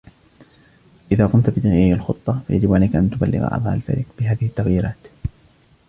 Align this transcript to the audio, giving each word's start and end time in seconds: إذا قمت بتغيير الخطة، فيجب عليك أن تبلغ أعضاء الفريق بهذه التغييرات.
إذا 1.11 1.25
قمت 1.27 1.49
بتغيير 1.49 1.95
الخطة، 1.95 2.41
فيجب 2.47 2.73
عليك 2.73 2.95
أن 2.95 3.09
تبلغ 3.09 3.43
أعضاء 3.43 3.73
الفريق 3.75 4.05
بهذه 4.19 4.45
التغييرات. 4.45 5.07